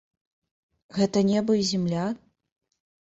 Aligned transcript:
Гэта 0.97 1.23
неба 1.29 1.51
і 1.61 1.67
зямля? 1.73 2.07